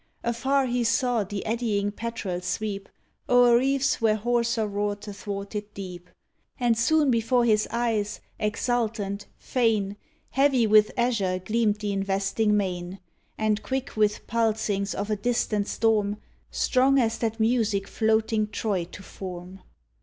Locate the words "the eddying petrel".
1.23-2.41